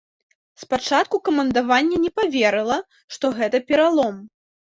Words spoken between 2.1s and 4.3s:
паверыла, што гэта пералом.